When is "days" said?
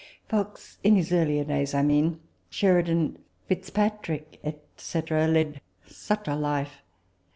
1.43-1.75